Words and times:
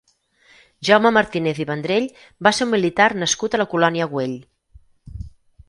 Jaume 0.87 1.11
Martínez 1.17 1.59
i 1.65 1.67
Vendrell 1.71 2.07
va 2.47 2.53
ser 2.59 2.67
un 2.69 2.73
militar 2.77 3.09
nascut 3.25 3.53
a 3.59 3.63
La 3.65 3.69
Colònia 3.77 4.11
Güell. 4.15 4.37